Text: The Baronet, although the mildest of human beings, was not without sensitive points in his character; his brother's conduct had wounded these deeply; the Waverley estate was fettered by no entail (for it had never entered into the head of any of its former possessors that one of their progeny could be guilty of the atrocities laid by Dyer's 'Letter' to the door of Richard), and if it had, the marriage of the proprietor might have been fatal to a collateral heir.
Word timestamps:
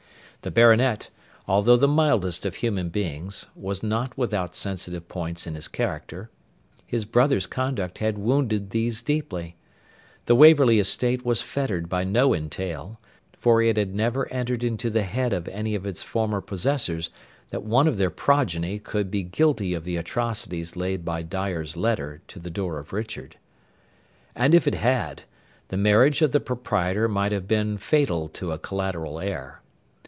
The 0.43 0.49
Baronet, 0.49 1.11
although 1.47 1.77
the 1.77 1.87
mildest 1.87 2.47
of 2.47 2.55
human 2.55 2.89
beings, 2.89 3.45
was 3.55 3.83
not 3.83 4.17
without 4.17 4.55
sensitive 4.55 5.07
points 5.07 5.45
in 5.45 5.53
his 5.53 5.67
character; 5.67 6.31
his 6.83 7.05
brother's 7.05 7.45
conduct 7.45 7.99
had 7.99 8.17
wounded 8.17 8.71
these 8.71 9.03
deeply; 9.03 9.55
the 10.25 10.33
Waverley 10.33 10.79
estate 10.79 11.23
was 11.23 11.43
fettered 11.43 11.87
by 11.87 12.03
no 12.03 12.33
entail 12.33 12.99
(for 13.37 13.61
it 13.61 13.77
had 13.77 13.93
never 13.93 14.27
entered 14.33 14.63
into 14.63 14.89
the 14.89 15.03
head 15.03 15.31
of 15.31 15.47
any 15.47 15.75
of 15.75 15.85
its 15.85 16.01
former 16.01 16.41
possessors 16.41 17.11
that 17.51 17.61
one 17.61 17.87
of 17.87 17.99
their 17.99 18.09
progeny 18.09 18.79
could 18.79 19.11
be 19.11 19.21
guilty 19.21 19.75
of 19.75 19.83
the 19.83 19.95
atrocities 19.95 20.75
laid 20.75 21.05
by 21.05 21.21
Dyer's 21.21 21.77
'Letter' 21.77 22.23
to 22.29 22.39
the 22.39 22.49
door 22.49 22.79
of 22.79 22.93
Richard), 22.93 23.37
and 24.33 24.55
if 24.55 24.67
it 24.67 24.73
had, 24.73 25.21
the 25.67 25.77
marriage 25.77 26.23
of 26.23 26.31
the 26.31 26.39
proprietor 26.39 27.07
might 27.07 27.31
have 27.31 27.47
been 27.47 27.77
fatal 27.77 28.27
to 28.29 28.51
a 28.51 28.57
collateral 28.57 29.19
heir. 29.19 29.59